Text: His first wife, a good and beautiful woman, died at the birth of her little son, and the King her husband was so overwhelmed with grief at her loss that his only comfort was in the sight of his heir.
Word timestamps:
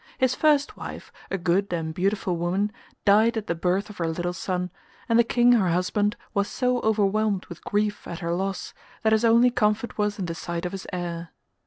His 0.17 0.33
first 0.33 0.75
wife, 0.75 1.11
a 1.29 1.37
good 1.37 1.71
and 1.71 1.93
beautiful 1.93 2.35
woman, 2.35 2.71
died 3.05 3.37
at 3.37 3.45
the 3.45 3.53
birth 3.53 3.87
of 3.87 3.97
her 3.99 4.07
little 4.07 4.33
son, 4.33 4.71
and 5.07 5.19
the 5.19 5.23
King 5.23 5.51
her 5.51 5.69
husband 5.69 6.15
was 6.33 6.47
so 6.47 6.79
overwhelmed 6.79 7.45
with 7.45 7.63
grief 7.63 8.07
at 8.07 8.17
her 8.17 8.33
loss 8.33 8.73
that 9.03 9.13
his 9.13 9.23
only 9.23 9.51
comfort 9.51 9.99
was 9.99 10.17
in 10.17 10.25
the 10.25 10.33
sight 10.33 10.65
of 10.65 10.71
his 10.71 10.87
heir. 10.91 11.29